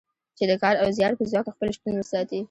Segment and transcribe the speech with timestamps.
[0.37, 2.39] چې د کار او زیار په ځواک خپل شتون وساتي.